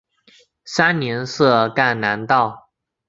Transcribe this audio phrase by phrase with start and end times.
[0.65, 2.71] 三年设赣南道。